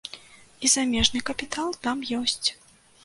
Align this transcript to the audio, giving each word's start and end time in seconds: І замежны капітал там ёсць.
І 0.67 0.71
замежны 0.75 1.21
капітал 1.27 1.69
там 1.89 1.97
ёсць. 2.21 2.49